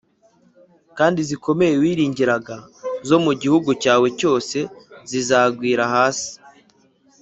kandi 0.97 1.19
zikomeye 1.29 1.73
wiringiraga 1.81 2.55
zo 3.07 3.17
mu 3.25 3.31
gihugu 3.41 3.69
cyawe 3.83 4.07
cyose 4.19 4.57
zizagwira 5.09 5.83
hasi. 5.93 6.33